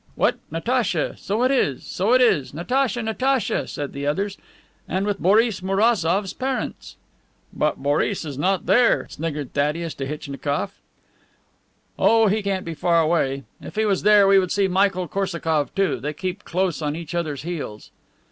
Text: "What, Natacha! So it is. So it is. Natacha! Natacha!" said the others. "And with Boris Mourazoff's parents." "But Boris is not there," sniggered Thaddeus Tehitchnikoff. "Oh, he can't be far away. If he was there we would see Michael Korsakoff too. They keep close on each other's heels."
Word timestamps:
"What, 0.15 0.39
Natacha! 0.49 1.15
So 1.15 1.43
it 1.43 1.51
is. 1.51 1.83
So 1.83 2.13
it 2.13 2.21
is. 2.21 2.55
Natacha! 2.55 3.03
Natacha!" 3.03 3.67
said 3.67 3.93
the 3.93 4.07
others. 4.07 4.35
"And 4.89 5.05
with 5.05 5.19
Boris 5.19 5.61
Mourazoff's 5.61 6.33
parents." 6.33 6.95
"But 7.53 7.77
Boris 7.77 8.25
is 8.25 8.35
not 8.35 8.65
there," 8.65 9.05
sniggered 9.11 9.53
Thaddeus 9.53 9.93
Tehitchnikoff. 9.93 10.71
"Oh, 11.99 12.25
he 12.25 12.41
can't 12.41 12.65
be 12.65 12.73
far 12.73 12.99
away. 12.99 13.43
If 13.61 13.75
he 13.75 13.85
was 13.85 14.01
there 14.01 14.27
we 14.27 14.39
would 14.39 14.51
see 14.51 14.67
Michael 14.67 15.07
Korsakoff 15.07 15.75
too. 15.75 15.99
They 15.99 16.13
keep 16.13 16.45
close 16.45 16.81
on 16.81 16.95
each 16.95 17.13
other's 17.13 17.43
heels." 17.43 17.91